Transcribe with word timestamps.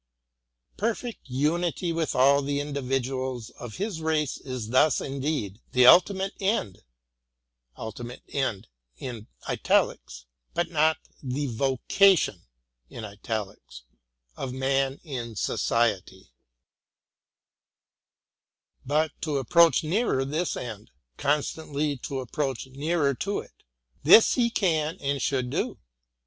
Perfect 0.77 1.29
unity 1.29 1.91
with 1.93 2.15
all 2.15 2.41
the 2.41 2.59
individuals 2.59 3.51
of 3.51 3.75
his 3.77 4.01
race 4.01 4.39
is 4.39 4.69
thus 4.69 4.99
indeed 4.99 5.61
the 5.73 5.85
ultimate 5.85 6.33
end, 6.41 6.81
but 7.77 8.23
not 10.79 10.97
the 11.21 11.45
vo 11.45 11.79
cation 11.87 12.43
of 14.35 14.53
man 14.53 14.99
in 15.03 15.35
Society. 15.35 16.31
But 18.83 19.11
to 19.21 19.37
approach 19.37 19.83
nearer 19.83 20.25
this 20.25 20.57
end,— 20.57 20.89
constantly 21.17 21.95
to 21.97 22.21
ap 22.23 22.31
proach 22.31 22.71
nearer 22.71 23.13
to 23.13 23.37
it,— 23.39 23.63
this 24.03 24.33
he 24.33 24.49
can 24.49 24.97
and 24.99 25.21
should 25.21 25.51
do. 25.51 25.77